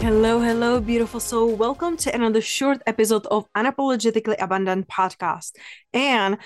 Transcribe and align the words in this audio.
Hello, 0.00 0.38
hello, 0.40 0.80
beautiful 0.80 1.18
soul. 1.18 1.56
Welcome 1.56 1.96
to 1.98 2.14
another 2.14 2.40
short 2.40 2.80
episode 2.86 3.26
of 3.26 3.52
Unapologetically 3.56 4.36
Abundant 4.40 4.86
podcast. 4.86 5.56
And 5.92 6.38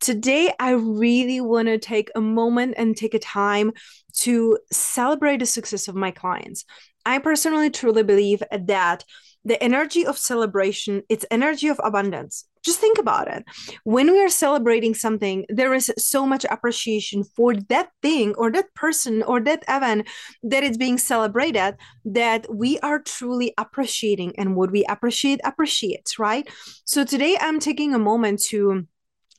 today 0.00 0.54
I 0.58 0.70
really 0.70 1.42
want 1.42 1.68
to 1.68 1.78
take 1.78 2.10
a 2.14 2.22
moment 2.22 2.74
and 2.78 2.96
take 2.96 3.12
a 3.12 3.18
time 3.18 3.72
to 4.20 4.58
celebrate 4.72 5.40
the 5.40 5.46
success 5.46 5.86
of 5.86 5.94
my 5.94 6.12
clients. 6.12 6.64
I 7.04 7.18
personally 7.18 7.68
truly 7.68 8.04
believe 8.04 8.42
that 8.50 9.04
the 9.44 9.62
energy 9.62 10.06
of 10.06 10.16
celebration, 10.16 11.02
it's 11.10 11.26
energy 11.30 11.68
of 11.68 11.78
abundance 11.84 12.46
just 12.64 12.80
think 12.80 12.98
about 12.98 13.28
it. 13.28 13.44
When 13.84 14.10
we 14.10 14.20
are 14.22 14.28
celebrating 14.28 14.94
something 14.94 15.44
there 15.48 15.74
is 15.74 15.92
so 15.98 16.26
much 16.26 16.44
appreciation 16.50 17.24
for 17.24 17.54
that 17.54 17.90
thing 18.02 18.34
or 18.36 18.50
that 18.52 18.74
person 18.74 19.22
or 19.22 19.40
that 19.40 19.64
event 19.68 20.08
that 20.42 20.62
is 20.62 20.76
being 20.76 20.98
celebrated 20.98 21.76
that 22.04 22.46
we 22.52 22.78
are 22.80 23.00
truly 23.00 23.52
appreciating 23.58 24.34
and 24.38 24.56
what 24.56 24.70
we 24.70 24.84
appreciate 24.84 25.40
appreciates 25.44 26.18
right? 26.18 26.48
So 26.84 27.04
today 27.04 27.36
i'm 27.40 27.60
taking 27.60 27.94
a 27.94 27.98
moment 27.98 28.42
to 28.50 28.86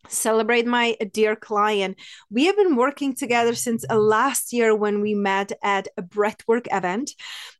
celebrate 0.08 0.66
my 0.66 0.96
dear 1.12 1.36
client. 1.36 1.98
We 2.30 2.46
have 2.46 2.56
been 2.56 2.76
working 2.76 3.16
together 3.16 3.56
since 3.56 3.86
uh, 3.90 3.98
last 3.98 4.54
year 4.54 4.76
when 4.76 5.02
we 5.02 5.14
met 5.14 5.52
at 5.64 5.88
a 5.98 6.02
breathwork 6.02 6.68
event 6.72 7.12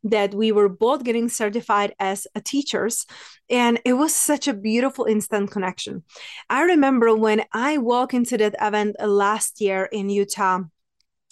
that 0.04 0.34
we 0.34 0.52
were 0.52 0.68
both 0.68 1.04
getting 1.04 1.28
certified 1.28 1.94
as 1.98 2.26
uh, 2.34 2.40
teachers. 2.44 3.06
And 3.48 3.80
it 3.84 3.94
was 3.94 4.14
such 4.14 4.48
a 4.48 4.54
beautiful 4.54 5.04
instant 5.04 5.50
connection. 5.50 6.04
I 6.50 6.62
remember 6.62 7.14
when 7.14 7.44
I 7.52 7.78
walked 7.78 8.14
into 8.14 8.36
that 8.38 8.56
event 8.60 8.96
uh, 9.00 9.06
last 9.06 9.60
year 9.60 9.84
in 9.84 10.10
Utah. 10.10 10.62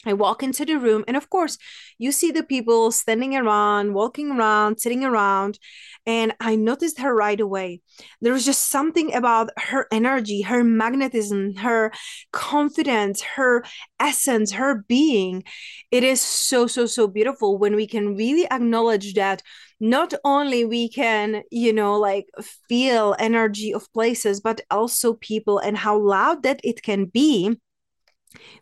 I 0.07 0.13
walk 0.13 0.43
into 0.43 0.65
the 0.65 0.79
room, 0.79 1.05
and 1.09 1.17
of 1.17 1.31
course, 1.31 1.57
you 1.99 2.13
see 2.13 2.31
the 2.31 2.43
people 2.43 2.91
standing 2.91 3.37
around, 3.37 3.95
walking 3.95 4.33
around, 4.33 4.79
sitting 4.79 5.05
around. 5.05 5.59
And 6.07 6.35
I 6.41 6.57
noticed 6.57 6.99
her 7.01 7.15
right 7.15 7.41
away. 7.41 7.81
There 8.21 8.35
was 8.35 8.45
just 8.45 8.69
something 8.69 9.15
about 9.15 9.49
her 9.57 9.87
energy, 9.91 10.43
her 10.43 10.63
magnetism, 10.63 11.57
her 11.57 11.93
confidence, 12.33 13.23
her 13.23 13.65
essence, 13.99 14.53
her 14.53 14.85
being. 14.87 15.45
It 15.91 16.05
is 16.05 16.21
so, 16.21 16.67
so, 16.67 16.85
so 16.85 17.09
beautiful 17.09 17.57
when 17.57 17.75
we 17.75 17.87
can 17.87 18.17
really 18.17 18.47
acknowledge 18.51 19.15
that 19.15 19.43
not 19.81 20.15
only 20.25 20.65
we 20.65 20.89
can 20.89 21.43
you 21.51 21.73
know 21.73 21.99
like 21.99 22.27
feel 22.69 23.17
energy 23.19 23.75
of 23.75 23.93
places 23.93 24.41
but 24.41 24.61
also 24.71 25.15
people 25.15 25.59
and 25.59 25.77
how 25.77 25.99
loud 25.99 26.45
that 26.45 26.61
it 26.63 26.81
can 26.83 27.07
be 27.07 27.59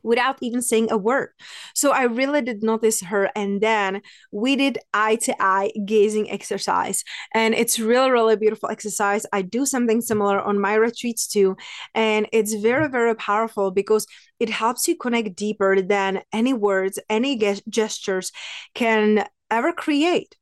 without 0.03 0.39
even 0.41 0.63
saying 0.63 0.91
a 0.91 0.97
word. 0.97 1.31
So 1.75 1.93
I 1.93 2.05
really 2.05 2.43
did 2.43 2.63
notice 2.63 3.03
her. 3.03 3.31
And 3.35 3.61
then 3.61 4.03
we 4.31 4.57
did 4.57 4.79
eye 4.93 5.17
to 5.17 5.35
eye 5.41 5.73
gazing 5.85 6.31
exercise. 6.31 7.05
And 7.33 7.55
it's 7.55 7.79
really, 7.79 8.11
really 8.11 8.37
beautiful 8.37 8.71
exercise. 8.71 9.27
I 9.33 9.43
do 9.43 9.67
something 9.67 10.01
similar 10.01 10.41
on 10.41 10.61
my 10.61 10.75
retreats 10.75 11.27
too. 11.27 11.57
And 11.95 12.29
it's 12.33 12.55
very, 12.55 12.89
very 12.89 13.15
powerful 13.15 13.71
because 13.71 14.07
it 14.39 14.51
helps 14.51 14.89
you 14.89 14.97
connect 14.97 15.37
deeper 15.37 15.81
than 15.81 16.23
any 16.33 16.53
words, 16.53 16.99
any 17.09 17.39
gestures 17.69 18.33
can 18.75 19.27
ever 19.51 19.73
create. 19.73 20.37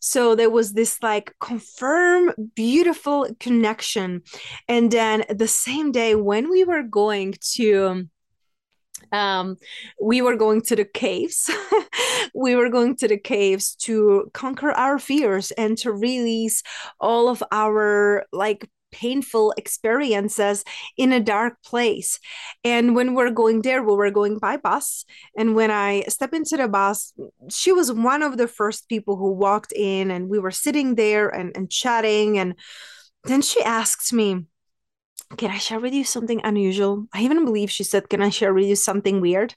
So 0.00 0.34
there 0.34 0.50
was 0.50 0.72
this 0.72 1.02
like 1.02 1.34
confirm 1.40 2.32
beautiful 2.54 3.28
connection. 3.38 4.22
And 4.66 4.90
then 4.90 5.24
the 5.28 5.48
same 5.48 5.92
day 5.92 6.14
when 6.14 6.50
we 6.50 6.64
were 6.64 6.82
going 6.82 7.34
to 7.54 7.86
um, 7.86 8.10
um, 9.12 9.56
we 10.00 10.22
were 10.22 10.36
going 10.36 10.62
to 10.62 10.76
the 10.76 10.84
caves. 10.84 11.50
we 12.34 12.54
were 12.54 12.68
going 12.68 12.96
to 12.96 13.08
the 13.08 13.18
caves 13.18 13.74
to 13.76 14.30
conquer 14.32 14.70
our 14.70 14.98
fears 14.98 15.50
and 15.52 15.76
to 15.78 15.92
release 15.92 16.62
all 17.00 17.28
of 17.28 17.42
our 17.50 18.26
like 18.32 18.68
painful 18.92 19.54
experiences 19.56 20.64
in 20.96 21.12
a 21.12 21.20
dark 21.20 21.54
place. 21.64 22.18
And 22.64 22.94
when 22.94 23.14
we're 23.14 23.30
going 23.30 23.62
there, 23.62 23.82
we 23.82 23.94
were 23.94 24.10
going 24.10 24.38
by 24.38 24.56
bus. 24.56 25.04
And 25.36 25.54
when 25.54 25.70
I 25.70 26.02
step 26.08 26.32
into 26.32 26.56
the 26.56 26.68
bus, 26.68 27.12
she 27.50 27.72
was 27.72 27.92
one 27.92 28.22
of 28.22 28.36
the 28.36 28.48
first 28.48 28.88
people 28.88 29.16
who 29.16 29.32
walked 29.32 29.72
in, 29.74 30.10
and 30.10 30.28
we 30.28 30.38
were 30.38 30.50
sitting 30.50 30.94
there 30.94 31.28
and, 31.28 31.56
and 31.56 31.70
chatting. 31.70 32.38
And 32.38 32.54
then 33.24 33.42
she 33.42 33.62
asked 33.62 34.12
me, 34.12 34.46
can 35.36 35.50
I 35.50 35.58
share 35.58 35.80
with 35.80 35.94
you 35.94 36.04
something 36.04 36.40
unusual? 36.42 37.06
I 37.12 37.22
even 37.22 37.44
believe 37.44 37.70
she 37.70 37.84
said, 37.84 38.08
Can 38.08 38.20
I 38.20 38.30
share 38.30 38.52
with 38.52 38.66
you 38.66 38.76
something 38.76 39.20
weird? 39.20 39.54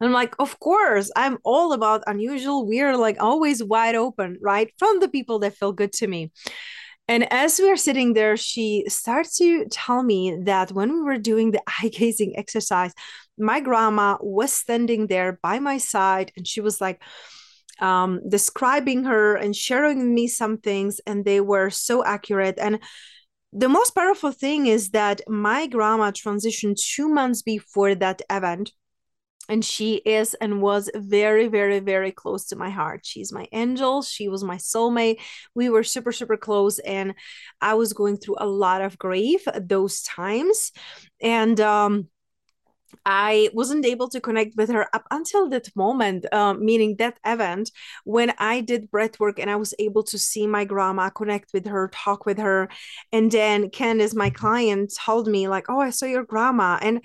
And 0.00 0.08
I'm 0.08 0.12
like, 0.12 0.34
Of 0.38 0.58
course, 0.60 1.10
I'm 1.16 1.38
all 1.44 1.72
about 1.72 2.04
unusual, 2.06 2.66
weird, 2.66 2.96
like 2.96 3.16
always 3.20 3.62
wide 3.62 3.96
open, 3.96 4.38
right? 4.40 4.72
From 4.78 5.00
the 5.00 5.08
people 5.08 5.40
that 5.40 5.56
feel 5.56 5.72
good 5.72 5.92
to 5.94 6.06
me. 6.06 6.30
And 7.08 7.32
as 7.32 7.58
we 7.58 7.70
are 7.70 7.76
sitting 7.76 8.14
there, 8.14 8.36
she 8.36 8.84
starts 8.88 9.38
to 9.38 9.66
tell 9.70 10.02
me 10.02 10.38
that 10.44 10.72
when 10.72 10.92
we 10.92 11.02
were 11.02 11.18
doing 11.18 11.50
the 11.52 11.62
eye 11.82 11.88
gazing 11.88 12.36
exercise, 12.36 12.92
my 13.38 13.60
grandma 13.60 14.18
was 14.20 14.52
standing 14.52 15.06
there 15.08 15.38
by 15.42 15.58
my 15.58 15.78
side 15.78 16.32
and 16.36 16.46
she 16.46 16.60
was 16.60 16.80
like, 16.80 17.02
um, 17.80 18.20
describing 18.28 19.04
her 19.04 19.36
and 19.36 19.54
sharing 19.54 20.14
me 20.14 20.28
some 20.28 20.56
things, 20.56 20.98
and 21.06 21.26
they 21.26 21.40
were 21.42 21.68
so 21.68 22.02
accurate. 22.02 22.58
And 22.58 22.78
the 23.56 23.70
most 23.70 23.94
powerful 23.94 24.32
thing 24.32 24.66
is 24.66 24.90
that 24.90 25.22
my 25.26 25.66
grandma 25.66 26.10
transitioned 26.10 26.76
two 26.76 27.08
months 27.08 27.40
before 27.40 27.94
that 27.94 28.20
event 28.28 28.72
and 29.48 29.64
she 29.64 29.94
is 29.94 30.34
and 30.34 30.60
was 30.60 30.90
very 30.94 31.48
very 31.48 31.78
very 31.78 32.12
close 32.12 32.46
to 32.46 32.56
my 32.56 32.68
heart. 32.68 33.00
She's 33.04 33.32
my 33.32 33.46
angel. 33.52 34.02
She 34.02 34.28
was 34.28 34.44
my 34.44 34.56
soulmate. 34.56 35.20
We 35.54 35.70
were 35.70 35.84
super 35.84 36.12
super 36.12 36.36
close 36.36 36.78
and 36.80 37.14
i 37.60 37.74
was 37.74 37.92
going 37.94 38.18
through 38.18 38.36
a 38.38 38.46
lot 38.46 38.82
of 38.82 38.98
grief 38.98 39.46
those 39.58 40.02
times. 40.02 40.72
And 41.22 41.58
um 41.60 42.08
I 43.04 43.50
wasn't 43.52 43.84
able 43.84 44.08
to 44.10 44.20
connect 44.20 44.56
with 44.56 44.70
her 44.70 44.86
up 44.94 45.04
until 45.10 45.48
that 45.50 45.74
moment, 45.76 46.32
um, 46.32 46.64
meaning 46.64 46.96
that 46.96 47.18
event 47.24 47.70
when 48.04 48.32
I 48.38 48.60
did 48.60 48.90
breath 48.90 49.18
work 49.20 49.38
and 49.38 49.50
I 49.50 49.56
was 49.56 49.74
able 49.78 50.02
to 50.04 50.18
see 50.18 50.46
my 50.46 50.64
grandma, 50.64 51.10
connect 51.10 51.52
with 51.52 51.66
her, 51.66 51.90
talk 51.92 52.26
with 52.26 52.38
her. 52.38 52.68
And 53.12 53.30
then 53.30 53.70
Candice, 53.70 54.14
my 54.14 54.30
client, 54.30 54.92
told 54.98 55.28
me, 55.28 55.48
like, 55.48 55.66
oh, 55.68 55.80
I 55.80 55.90
saw 55.90 56.06
your 56.06 56.24
grandma. 56.24 56.78
And 56.80 57.04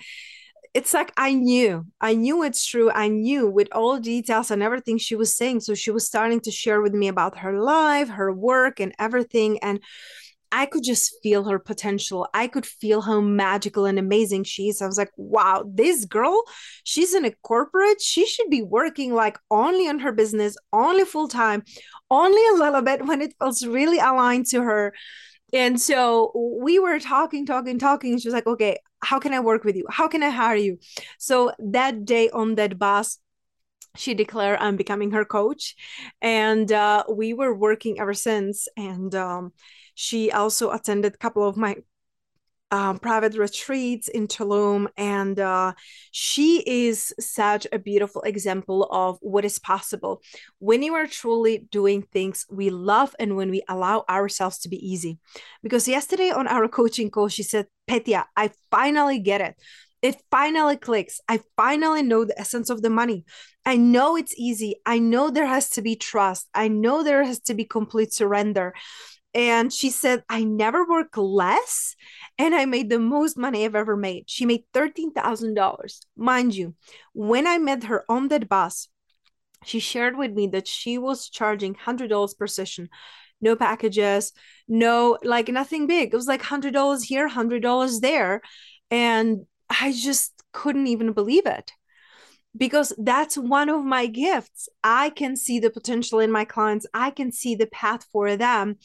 it's 0.74 0.94
like 0.94 1.12
I 1.16 1.34
knew, 1.34 1.86
I 2.00 2.14
knew 2.14 2.42
it's 2.42 2.64
true. 2.64 2.90
I 2.90 3.08
knew 3.08 3.46
with 3.46 3.68
all 3.72 3.98
details 3.98 4.50
and 4.50 4.62
everything 4.62 4.96
she 4.98 5.14
was 5.14 5.36
saying. 5.36 5.60
So 5.60 5.74
she 5.74 5.90
was 5.90 6.06
starting 6.06 6.40
to 6.40 6.50
share 6.50 6.80
with 6.80 6.94
me 6.94 7.08
about 7.08 7.38
her 7.38 7.60
life, 7.60 8.08
her 8.08 8.32
work, 8.32 8.80
and 8.80 8.94
everything. 8.98 9.58
And 9.58 9.80
I 10.52 10.66
could 10.66 10.84
just 10.84 11.16
feel 11.22 11.44
her 11.44 11.58
potential. 11.58 12.28
I 12.34 12.46
could 12.46 12.66
feel 12.66 13.00
how 13.00 13.22
magical 13.22 13.86
and 13.86 13.98
amazing 13.98 14.44
she 14.44 14.68
is. 14.68 14.82
I 14.82 14.86
was 14.86 14.98
like, 14.98 15.10
wow, 15.16 15.64
this 15.66 16.04
girl, 16.04 16.42
she's 16.84 17.14
in 17.14 17.24
a 17.24 17.32
corporate. 17.42 18.02
She 18.02 18.26
should 18.26 18.50
be 18.50 18.60
working 18.62 19.14
like 19.14 19.38
only 19.50 19.88
on 19.88 19.98
her 20.00 20.12
business, 20.12 20.56
only 20.72 21.06
full 21.06 21.26
time, 21.26 21.64
only 22.10 22.46
a 22.48 22.62
little 22.62 22.82
bit 22.82 23.06
when 23.06 23.22
it 23.22 23.34
feels 23.40 23.66
really 23.66 23.98
aligned 23.98 24.46
to 24.48 24.60
her. 24.60 24.92
And 25.54 25.80
so 25.80 26.32
we 26.60 26.78
were 26.78 26.98
talking, 26.98 27.46
talking, 27.46 27.78
talking. 27.78 28.18
She 28.18 28.28
was 28.28 28.34
like, 28.34 28.46
okay, 28.46 28.78
how 29.02 29.18
can 29.18 29.32
I 29.32 29.40
work 29.40 29.64
with 29.64 29.76
you? 29.76 29.86
How 29.90 30.06
can 30.06 30.22
I 30.22 30.30
hire 30.30 30.56
you? 30.56 30.78
So 31.18 31.52
that 31.58 32.04
day 32.04 32.28
on 32.30 32.56
that 32.56 32.78
bus, 32.78 33.18
she 33.96 34.14
declared 34.14 34.58
I'm 34.60 34.76
becoming 34.76 35.10
her 35.12 35.24
coach. 35.24 35.76
And 36.20 36.70
uh, 36.70 37.04
we 37.10 37.32
were 37.34 37.54
working 37.54 38.00
ever 38.00 38.14
since. 38.14 38.68
And 38.76 39.14
um, 39.14 39.52
she 39.94 40.30
also 40.30 40.70
attended 40.70 41.14
a 41.14 41.18
couple 41.18 41.46
of 41.46 41.56
my 41.56 41.76
um, 42.72 42.98
private 42.98 43.36
retreats 43.36 44.08
in 44.08 44.26
Tulum. 44.26 44.88
And 44.96 45.38
uh, 45.38 45.74
she 46.10 46.62
is 46.66 47.14
such 47.20 47.66
a 47.70 47.78
beautiful 47.78 48.22
example 48.22 48.88
of 48.90 49.18
what 49.20 49.44
is 49.44 49.58
possible 49.58 50.22
when 50.58 50.82
you 50.82 50.94
are 50.94 51.06
truly 51.06 51.68
doing 51.70 52.02
things 52.02 52.46
we 52.50 52.70
love 52.70 53.14
and 53.20 53.36
when 53.36 53.50
we 53.50 53.62
allow 53.68 54.04
ourselves 54.08 54.58
to 54.60 54.68
be 54.70 54.78
easy. 54.84 55.18
Because 55.62 55.86
yesterday 55.86 56.30
on 56.30 56.48
our 56.48 56.66
coaching 56.66 57.10
call, 57.10 57.28
she 57.28 57.42
said, 57.42 57.66
Petya, 57.86 58.26
I 58.36 58.50
finally 58.70 59.18
get 59.18 59.42
it. 59.42 59.54
It 60.00 60.20
finally 60.32 60.76
clicks. 60.76 61.20
I 61.28 61.40
finally 61.56 62.02
know 62.02 62.24
the 62.24 62.38
essence 62.40 62.70
of 62.70 62.82
the 62.82 62.90
money. 62.90 63.24
I 63.64 63.76
know 63.76 64.16
it's 64.16 64.34
easy. 64.36 64.80
I 64.84 64.98
know 64.98 65.30
there 65.30 65.46
has 65.46 65.68
to 65.70 65.82
be 65.82 65.94
trust. 65.94 66.48
I 66.54 66.66
know 66.66 67.04
there 67.04 67.22
has 67.22 67.38
to 67.42 67.54
be 67.54 67.64
complete 67.64 68.12
surrender. 68.12 68.74
And 69.34 69.72
she 69.72 69.90
said, 69.90 70.24
I 70.28 70.44
never 70.44 70.86
work 70.86 71.16
less 71.16 71.96
and 72.38 72.54
I 72.54 72.66
made 72.66 72.90
the 72.90 72.98
most 72.98 73.38
money 73.38 73.64
I've 73.64 73.74
ever 73.74 73.96
made. 73.96 74.28
She 74.28 74.44
made 74.44 74.64
$13,000. 74.74 76.00
Mind 76.16 76.54
you, 76.54 76.74
when 77.14 77.46
I 77.46 77.58
met 77.58 77.84
her 77.84 78.04
on 78.08 78.28
that 78.28 78.48
bus, 78.48 78.88
she 79.64 79.78
shared 79.78 80.16
with 80.16 80.32
me 80.32 80.48
that 80.48 80.68
she 80.68 80.98
was 80.98 81.28
charging 81.28 81.74
$100 81.74 82.38
per 82.38 82.46
session. 82.46 82.88
No 83.40 83.56
packages, 83.56 84.32
no, 84.68 85.18
like 85.22 85.48
nothing 85.48 85.86
big. 85.86 86.12
It 86.12 86.16
was 86.16 86.28
like 86.28 86.42
$100 86.42 87.02
here, 87.02 87.28
$100 87.28 88.00
there. 88.00 88.40
And 88.90 89.46
I 89.68 89.92
just 89.92 90.32
couldn't 90.52 90.86
even 90.86 91.12
believe 91.12 91.46
it 91.46 91.72
because 92.56 92.92
that's 92.98 93.36
one 93.36 93.68
of 93.68 93.84
my 93.84 94.06
gifts. 94.06 94.68
I 94.84 95.10
can 95.10 95.36
see 95.36 95.58
the 95.58 95.70
potential 95.70 96.20
in 96.20 96.30
my 96.30 96.44
clients, 96.44 96.86
I 96.92 97.10
can 97.10 97.32
see 97.32 97.54
the 97.54 97.66
path 97.66 98.06
for 98.12 98.36
them. 98.36 98.76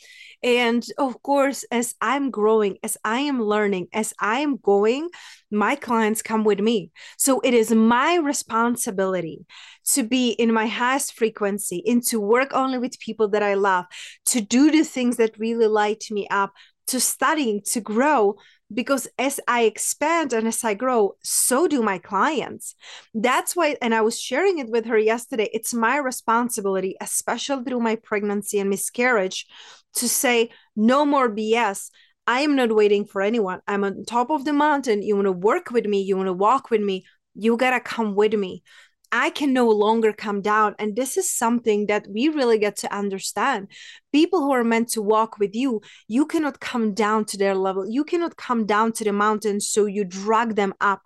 And 0.41 0.85
of 0.97 1.21
course, 1.21 1.65
as 1.71 1.95
I'm 1.99 2.31
growing, 2.31 2.77
as 2.83 2.97
I 3.03 3.19
am 3.19 3.41
learning, 3.41 3.87
as 3.93 4.13
I 4.19 4.39
am 4.39 4.57
going, 4.57 5.09
my 5.51 5.75
clients 5.75 6.21
come 6.21 6.43
with 6.43 6.59
me. 6.59 6.91
So 7.17 7.39
it 7.41 7.53
is 7.53 7.71
my 7.71 8.15
responsibility 8.15 9.45
to 9.89 10.03
be 10.03 10.31
in 10.31 10.53
my 10.53 10.67
highest 10.67 11.13
frequency 11.13 11.83
and 11.85 12.03
to 12.03 12.19
work 12.19 12.51
only 12.53 12.77
with 12.77 12.99
people 12.99 13.29
that 13.29 13.43
I 13.43 13.55
love, 13.55 13.85
to 14.27 14.41
do 14.41 14.71
the 14.71 14.83
things 14.83 15.17
that 15.17 15.39
really 15.39 15.67
light 15.67 16.05
me 16.11 16.27
up, 16.29 16.53
to 16.87 16.99
studying, 16.99 17.61
to 17.71 17.81
grow 17.81 18.37
because 18.73 19.07
as 19.17 19.39
I 19.47 19.63
expand 19.63 20.33
and 20.33 20.47
as 20.47 20.63
I 20.63 20.73
grow, 20.73 21.15
so 21.23 21.67
do 21.67 21.81
my 21.81 21.99
clients. 21.99 22.75
That's 23.13 23.55
why, 23.55 23.77
and 23.81 23.95
I 23.95 24.01
was 24.01 24.19
sharing 24.19 24.59
it 24.59 24.69
with 24.69 24.85
her 24.85 24.97
yesterday. 24.97 25.49
It's 25.53 25.73
my 25.73 25.97
responsibility, 25.97 26.95
especially 26.99 27.63
through 27.63 27.79
my 27.79 27.95
pregnancy 27.95 28.59
and 28.59 28.69
miscarriage, 28.69 29.47
to 29.95 30.09
say 30.09 30.49
no 30.75 31.05
more 31.05 31.33
BS. 31.33 31.89
I 32.25 32.41
am 32.41 32.57
not 32.57 32.75
waiting 32.75 33.05
for 33.05 33.21
anyone. 33.21 33.61
I'm 33.67 33.85
on 33.85 34.03
top 34.03 34.29
of 34.29 34.43
the 34.43 34.51
mountain. 34.51 35.01
You 35.01 35.15
want 35.15 35.27
to 35.27 35.31
work 35.31 35.71
with 35.71 35.85
me, 35.85 36.01
you 36.01 36.17
want 36.17 36.27
to 36.27 36.33
walk 36.33 36.69
with 36.69 36.81
me, 36.81 37.05
you 37.35 37.55
got 37.55 37.71
to 37.71 37.79
come 37.79 38.15
with 38.15 38.33
me. 38.33 38.63
I 39.11 39.29
can 39.29 39.53
no 39.53 39.69
longer 39.69 40.13
come 40.13 40.41
down. 40.41 40.75
And 40.79 40.95
this 40.95 41.17
is 41.17 41.31
something 41.31 41.87
that 41.87 42.07
we 42.09 42.27
really 42.29 42.57
get 42.57 42.75
to 42.77 42.95
understand. 42.95 43.69
People 44.11 44.41
who 44.41 44.51
are 44.51 44.63
meant 44.63 44.89
to 44.89 45.01
walk 45.01 45.39
with 45.39 45.55
you, 45.55 45.81
you 46.07 46.25
cannot 46.25 46.59
come 46.59 46.93
down 46.93 47.25
to 47.25 47.37
their 47.37 47.55
level. 47.55 47.89
You 47.89 48.03
cannot 48.03 48.37
come 48.37 48.65
down 48.65 48.91
to 48.93 49.03
the 49.03 49.13
mountain, 49.13 49.59
so 49.59 49.85
you 49.85 50.03
drag 50.03 50.55
them 50.55 50.73
up. 50.81 51.01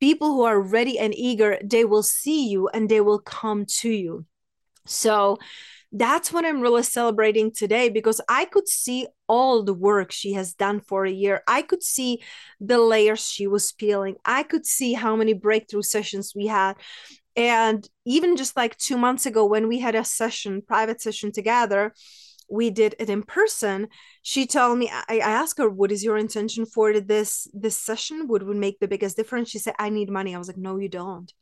People 0.00 0.32
who 0.32 0.42
are 0.42 0.60
ready 0.60 0.98
and 0.98 1.14
eager, 1.14 1.58
they 1.62 1.84
will 1.84 2.02
see 2.02 2.48
you 2.48 2.68
and 2.68 2.88
they 2.88 3.00
will 3.00 3.18
come 3.20 3.66
to 3.80 3.90
you. 3.90 4.24
So, 4.86 5.38
that's 5.92 6.32
what 6.32 6.44
I'm 6.44 6.60
really 6.60 6.84
celebrating 6.84 7.50
today 7.50 7.88
because 7.88 8.20
I 8.28 8.44
could 8.44 8.68
see 8.68 9.08
all 9.26 9.64
the 9.64 9.74
work 9.74 10.12
she 10.12 10.34
has 10.34 10.54
done 10.54 10.80
for 10.80 11.04
a 11.04 11.10
year. 11.10 11.42
I 11.48 11.62
could 11.62 11.82
see 11.82 12.22
the 12.60 12.78
layers 12.78 13.26
she 13.26 13.48
was 13.48 13.72
peeling. 13.72 14.16
I 14.24 14.44
could 14.44 14.66
see 14.66 14.92
how 14.92 15.16
many 15.16 15.32
breakthrough 15.32 15.82
sessions 15.82 16.32
we 16.34 16.46
had. 16.46 16.76
And 17.36 17.88
even 18.04 18.36
just 18.36 18.56
like 18.56 18.76
two 18.76 18.98
months 18.98 19.26
ago, 19.26 19.44
when 19.44 19.68
we 19.68 19.78
had 19.78 19.94
a 19.94 20.04
session, 20.04 20.62
private 20.62 21.00
session 21.00 21.32
together, 21.32 21.94
we 22.50 22.68
did 22.70 22.96
it 22.98 23.08
in 23.08 23.22
person 23.22 23.88
she 24.22 24.46
told 24.46 24.76
me 24.76 24.90
I, 24.90 25.04
I 25.08 25.18
asked 25.18 25.58
her 25.58 25.70
what 25.70 25.92
is 25.92 26.04
your 26.04 26.18
intention 26.18 26.66
for 26.66 26.98
this 27.00 27.48
this 27.54 27.76
session? 27.76 28.26
What 28.26 28.44
would 28.44 28.56
make 28.56 28.80
the 28.80 28.88
biggest 28.88 29.16
difference? 29.16 29.50
She 29.50 29.58
said 29.58 29.74
i 29.78 29.88
need 29.88 30.10
money. 30.10 30.34
I 30.34 30.38
was 30.38 30.48
like 30.48 30.56
no 30.56 30.76
you 30.76 30.88
don't. 30.88 31.32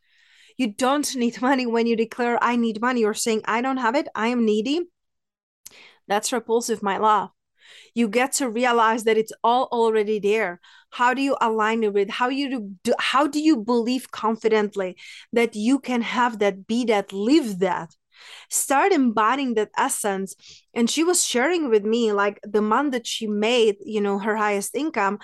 You 0.57 0.73
don't 0.73 1.17
need 1.17 1.41
money 1.51 1.67
when 1.67 1.87
you 1.87 1.97
declare 1.97 2.39
i 2.43 2.57
need 2.57 2.81
money 2.81 3.01
you're 3.01 3.15
saying 3.15 3.43
i 3.47 3.61
don't 3.63 3.79
have 3.79 3.95
it. 3.95 4.09
I 4.15 4.29
am 4.29 4.45
needy 4.45 4.83
that's 6.07 6.33
repulsive 6.33 6.83
my 6.83 6.99
love 6.99 7.31
you 7.95 8.09
get 8.09 8.33
to 8.35 8.49
realize 8.49 9.05
that 9.05 9.19
it's 9.19 9.33
all 9.43 9.69
already 9.73 10.19
there. 10.19 10.61
How 10.91 11.15
do 11.15 11.23
you 11.23 11.37
align 11.41 11.85
it 11.85 11.93
with 11.93 12.11
how 12.11 12.29
you 12.29 12.75
do 12.83 12.95
how 12.99 13.27
do 13.27 13.41
you 13.41 13.59
believe 13.59 14.11
confidently 14.11 14.97
that 15.33 15.55
you 15.55 15.79
can 15.79 16.03
have 16.03 16.39
that 16.39 16.67
be 16.67 16.85
that 16.87 17.13
live 17.13 17.59
that? 17.61 17.95
Start 18.51 18.93
embodying 18.93 19.55
that 19.55 19.71
essence. 19.77 20.35
And 20.75 20.91
she 20.91 21.05
was 21.05 21.25
sharing 21.25 21.71
with 21.71 21.85
me 21.85 22.13
like 22.13 22.41
the 22.43 22.63
month 22.63 22.93
that 22.93 23.07
she 23.07 23.27
made 23.27 23.77
you 23.81 24.01
know 24.01 24.19
her 24.19 24.37
highest 24.37 24.75
income 24.75 25.19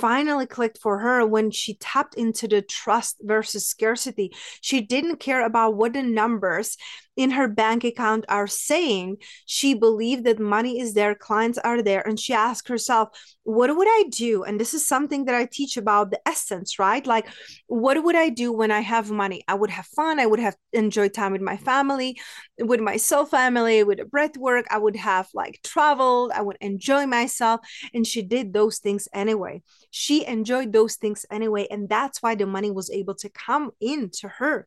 finally 0.00 0.46
clicked 0.46 0.78
for 0.78 0.98
her 0.98 1.26
when 1.26 1.50
she 1.50 1.74
tapped 1.74 2.14
into 2.14 2.48
the 2.48 2.62
trust 2.62 3.16
versus 3.22 3.68
scarcity. 3.68 4.32
She 4.60 4.80
didn't 4.80 5.16
care 5.16 5.44
about 5.44 5.76
what 5.76 5.92
the 5.92 6.02
numbers 6.02 6.76
in 7.20 7.32
her 7.32 7.46
bank 7.46 7.84
account 7.84 8.24
are 8.30 8.46
saying 8.46 9.18
she 9.44 9.74
believed 9.74 10.24
that 10.24 10.38
money 10.40 10.80
is 10.80 10.94
there 10.94 11.14
clients 11.14 11.58
are 11.58 11.82
there 11.82 12.00
and 12.08 12.18
she 12.18 12.32
asked 12.32 12.68
herself 12.68 13.10
what 13.42 13.74
would 13.74 13.88
i 13.88 14.04
do? 14.10 14.44
And 14.44 14.60
this 14.60 14.72
is 14.72 14.86
something 14.86 15.26
that 15.26 15.34
i 15.34 15.44
teach 15.44 15.76
about 15.76 16.10
the 16.10 16.20
essence 16.26 16.78
right? 16.78 17.06
Like 17.06 17.26
what 17.66 18.02
would 18.02 18.16
i 18.16 18.30
do 18.30 18.50
when 18.52 18.70
i 18.70 18.80
have 18.80 19.10
money? 19.10 19.44
I 19.46 19.54
would 19.54 19.68
have 19.68 19.86
fun 19.86 20.18
i 20.18 20.24
would 20.24 20.40
have 20.40 20.56
enjoyed 20.72 21.12
time 21.12 21.32
with 21.32 21.42
my 21.42 21.58
family 21.58 22.18
with 22.58 22.80
my 22.80 22.96
soul 22.96 23.26
family 23.26 23.84
with 23.84 23.98
the 23.98 24.06
breath 24.06 24.36
work 24.38 24.64
i 24.70 24.78
would 24.78 24.96
have 24.96 25.28
like 25.34 25.60
traveled 25.62 26.32
i 26.34 26.40
would 26.40 26.56
enjoy 26.62 27.04
myself. 27.04 27.60
And 27.92 28.06
she 28.06 28.22
did 28.22 28.54
those 28.54 28.78
things 28.78 29.08
anyway. 29.12 29.62
She 29.90 30.26
enjoyed 30.26 30.72
those 30.72 30.96
things 30.96 31.26
anyway 31.30 31.66
and 31.70 31.86
that's 31.86 32.22
why 32.22 32.34
the 32.34 32.46
money 32.46 32.70
was 32.70 32.88
able 32.88 33.16
to 33.16 33.28
come 33.28 33.72
into 33.78 34.26
her 34.28 34.66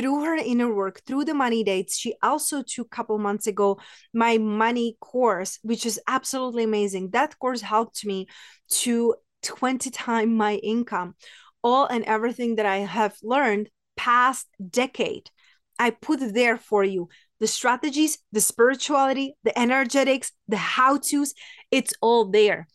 through 0.00 0.24
her 0.24 0.34
inner 0.36 0.72
work 0.72 1.02
through 1.06 1.24
the 1.26 1.34
money 1.34 1.62
dates 1.62 1.98
she 1.98 2.14
also 2.22 2.62
took 2.62 2.86
a 2.86 2.96
couple 2.96 3.18
months 3.18 3.46
ago 3.46 3.78
my 4.14 4.38
money 4.38 4.96
course 4.98 5.58
which 5.62 5.84
is 5.84 6.00
absolutely 6.06 6.64
amazing. 6.64 7.10
That 7.10 7.38
course 7.38 7.60
helped 7.60 8.04
me 8.04 8.26
to 8.70 9.14
20 9.42 9.90
time 9.90 10.34
my 10.36 10.54
income. 10.56 11.14
All 11.62 11.86
and 11.86 12.04
everything 12.04 12.56
that 12.56 12.66
i 12.66 12.78
have 12.78 13.14
learned 13.22 13.68
past 13.96 14.46
decade 14.70 15.30
i 15.78 15.90
put 15.90 16.20
there 16.32 16.56
for 16.56 16.82
you. 16.84 17.08
The 17.40 17.46
strategies 17.46 18.18
the 18.32 18.40
spirituality 18.40 19.36
the 19.44 19.58
energetics 19.58 20.32
the 20.48 20.56
how 20.56 20.98
to's 20.98 21.34
it's 21.70 21.94
all 22.00 22.24
there 22.26 22.66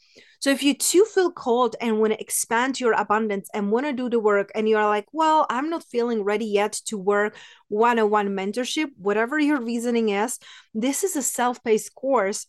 so 0.45 0.51
if 0.51 0.61
you 0.61 0.75
too 0.75 1.03
feel 1.05 1.31
called 1.31 1.75
and 1.81 1.99
want 1.99 2.13
to 2.13 2.21
expand 2.21 2.79
your 2.79 2.93
abundance 2.93 3.49
and 3.51 3.71
want 3.71 3.87
to 3.87 3.93
do 3.93 4.11
the 4.11 4.19
work 4.19 4.51
and 4.53 4.69
you're 4.69 4.85
like, 4.85 5.07
well, 5.11 5.47
I'm 5.49 5.71
not 5.71 5.83
feeling 5.85 6.23
ready 6.23 6.45
yet 6.45 6.73
to 6.85 6.99
work 6.99 7.35
one-on-one 7.69 8.29
mentorship, 8.29 8.89
whatever 8.95 9.39
your 9.39 9.59
reasoning 9.59 10.09
is, 10.09 10.37
this 10.75 11.03
is 11.03 11.15
a 11.15 11.23
self-paced 11.23 11.95
course 11.95 12.45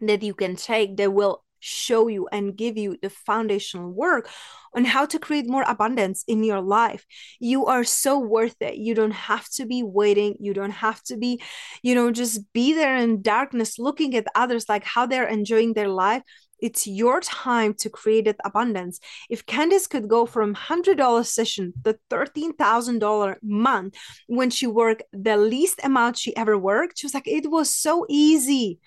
that 0.00 0.22
you 0.22 0.32
can 0.32 0.56
take 0.56 0.96
that 0.96 1.12
will 1.12 1.44
show 1.60 2.08
you 2.08 2.28
and 2.32 2.56
give 2.56 2.78
you 2.78 2.96
the 3.02 3.10
foundational 3.10 3.90
work 3.90 4.30
on 4.74 4.86
how 4.86 5.04
to 5.04 5.18
create 5.18 5.50
more 5.50 5.64
abundance 5.68 6.24
in 6.28 6.42
your 6.42 6.62
life. 6.62 7.04
You 7.40 7.66
are 7.66 7.84
so 7.84 8.18
worth 8.18 8.56
it. 8.60 8.76
You 8.76 8.94
don't 8.94 9.10
have 9.10 9.46
to 9.50 9.66
be 9.66 9.82
waiting. 9.82 10.36
You 10.40 10.54
don't 10.54 10.70
have 10.70 11.02
to 11.02 11.18
be, 11.18 11.42
you 11.82 11.94
know, 11.94 12.10
just 12.10 12.50
be 12.54 12.72
there 12.72 12.96
in 12.96 13.20
darkness 13.20 13.78
looking 13.78 14.14
at 14.16 14.28
others 14.34 14.66
like 14.66 14.84
how 14.84 15.04
they're 15.04 15.28
enjoying 15.28 15.74
their 15.74 15.88
life 15.88 16.22
it's 16.60 16.86
your 16.86 17.20
time 17.20 17.74
to 17.74 17.90
create 17.90 18.34
abundance. 18.44 19.00
If 19.28 19.46
Candice 19.46 19.88
could 19.88 20.08
go 20.08 20.26
from 20.26 20.54
$100 20.54 21.26
session 21.26 21.72
to 21.84 21.98
$13,000 22.10 23.36
month 23.42 23.96
when 24.26 24.50
she 24.50 24.66
worked 24.66 25.02
the 25.12 25.36
least 25.36 25.80
amount 25.82 26.18
she 26.18 26.36
ever 26.36 26.58
worked, 26.58 26.98
she 26.98 27.06
was 27.06 27.14
like, 27.14 27.28
it 27.28 27.50
was 27.50 27.74
so 27.74 28.06
easy. 28.08 28.80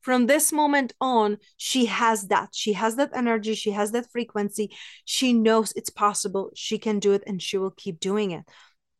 From 0.00 0.26
this 0.26 0.52
moment 0.52 0.94
on, 1.00 1.38
she 1.56 1.86
has 1.86 2.28
that. 2.28 2.50
She 2.52 2.72
has 2.74 2.96
that 2.96 3.10
energy. 3.14 3.54
She 3.54 3.72
has 3.72 3.90
that 3.92 4.10
frequency. 4.10 4.70
She 5.04 5.32
knows 5.32 5.72
it's 5.76 5.90
possible. 5.90 6.50
She 6.54 6.78
can 6.78 6.98
do 6.98 7.12
it 7.12 7.24
and 7.26 7.42
she 7.42 7.58
will 7.58 7.72
keep 7.72 8.00
doing 8.00 8.30
it. 8.30 8.44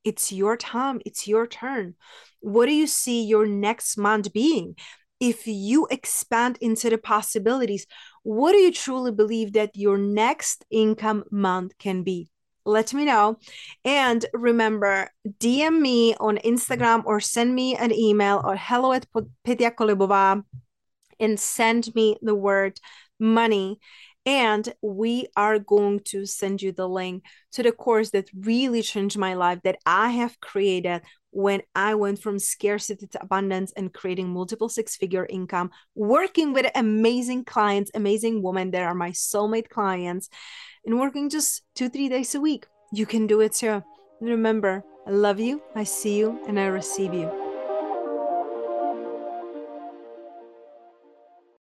It's 0.05 0.33
your 0.33 0.57
time. 0.57 1.01
It's 1.05 1.29
your 1.29 1.47
turn. 1.47 1.95
What 2.41 2.67
do 2.67 2.73
you 2.73 2.87
see 2.87 3.25
your 3.25 3.47
next 3.47 3.97
month 3.97 4.33
being? 4.33 4.77
If 5.21 5.47
you 5.47 5.87
expand 5.91 6.59
into 6.61 6.91
the 6.91 6.99
possibilities, 6.99 7.87
what 8.23 8.53
do 8.53 8.59
you 8.59 8.73
truly 8.73 9.13
believe 9.13 9.53
that 9.55 9.77
your 9.77 9.99
next 9.99 10.65
income 10.71 11.25
month 11.31 11.77
can 11.79 12.03
be? 12.03 12.31
let 12.69 12.93
me 12.93 13.05
know. 13.05 13.39
And 13.85 14.25
remember, 14.33 15.11
DM 15.41 15.81
me 15.81 16.15
on 16.21 16.37
Instagram 16.39 17.03
or 17.07 17.19
send 17.19 17.55
me 17.55 17.75
an 17.75 17.93
email 17.93 18.43
or 18.45 18.57
hello 18.57 18.93
at 18.93 19.07
Petya 19.45 19.71
Kolibova 19.71 20.45
and 21.19 21.41
send 21.41 21.95
me 21.95 22.17
the 22.23 22.35
word 22.35 22.79
money. 23.19 23.81
And 24.27 24.73
we 24.83 25.29
are 25.37 25.59
going 25.59 26.01
to 26.07 26.27
send 26.27 26.61
you 26.61 26.73
the 26.73 26.89
link 26.89 27.25
to 27.53 27.63
the 27.63 27.73
course 27.73 28.11
that 28.11 28.29
really 28.39 28.83
changed 28.83 29.17
my 29.17 29.35
life 29.35 29.61
that 29.65 29.79
I 29.87 30.11
have 30.11 30.39
created 30.41 31.01
when 31.39 31.63
I 31.77 31.95
went 31.95 32.19
from 32.19 32.41
scarcity 32.41 33.07
to 33.07 33.23
abundance 33.23 33.73
and 33.77 33.95
creating 33.95 34.29
multiple 34.29 34.69
six 34.69 34.97
figure 34.97 35.25
income, 35.31 35.71
working 35.95 36.53
with 36.53 36.67
amazing 36.75 37.45
clients, 37.45 37.93
amazing 37.95 38.43
women 38.43 38.73
that 38.73 38.83
are 38.83 38.93
my 38.93 39.13
soulmate 39.13 39.69
clients, 39.69 40.29
and 40.85 40.99
working 40.99 41.31
just 41.31 41.63
two, 41.77 41.89
three 41.89 42.09
days 42.09 42.35
a 42.35 42.41
week. 42.41 42.67
You 42.93 43.07
can 43.07 43.29
do 43.29 43.41
it 43.41 43.53
too. 43.53 43.85
remember, 44.21 44.83
I 45.07 45.11
love 45.13 45.39
you, 45.39 45.63
I 45.77 45.85
see 45.85 46.19
you, 46.19 46.41
and 46.49 46.59
I 46.59 46.67
receive 46.67 47.15
you. 47.15 47.48